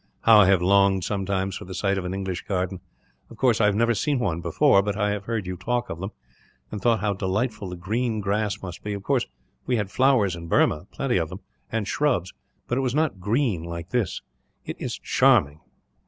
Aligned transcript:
How 0.21 0.39
I 0.39 0.47
have 0.47 0.63
longed, 0.63 1.03
sometimes, 1.03 1.55
for 1.55 1.65
the 1.65 1.75
sight 1.75 1.99
of 1.99 2.05
an 2.05 2.13
English 2.15 2.41
garden. 2.47 2.79
Of 3.29 3.37
course 3.37 3.61
I 3.61 3.67
have 3.67 3.75
never 3.75 3.93
seen 3.93 4.17
one 4.17 4.41
before, 4.41 4.81
but 4.81 4.97
I 4.97 5.11
have 5.11 5.25
heard 5.25 5.45
you 5.45 5.55
talk 5.55 5.91
of 5.91 5.99
them, 5.99 6.09
and 6.71 6.81
thought 6.81 7.01
how 7.01 7.13
delightful 7.13 7.69
the 7.69 7.75
green 7.75 8.19
grass 8.19 8.63
must 8.63 8.83
be. 8.83 8.93
Of 8.95 9.03
course 9.03 9.27
we 9.67 9.75
had 9.75 9.91
flowers 9.91 10.35
in 10.35 10.47
Burma 10.47 10.87
plenty 10.91 11.17
of 11.17 11.29
them 11.29 11.41
and 11.71 11.87
shrubs; 11.87 12.33
but 12.67 12.79
it 12.79 12.81
was 12.81 12.95
not 12.95 13.19
green, 13.19 13.61
like 13.61 13.89
this. 13.89 14.23
It 14.65 14.81
is 14.81 14.97
charming." 14.97 15.59